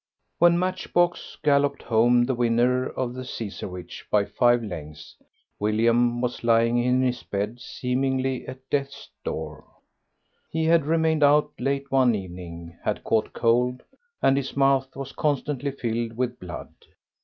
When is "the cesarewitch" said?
3.13-4.03